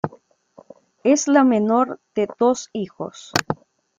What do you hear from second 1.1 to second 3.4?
la menor de dos hijos.